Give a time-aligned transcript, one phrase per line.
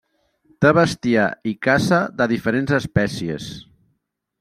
[0.65, 3.57] Té bestiar i caça de diferents espècies.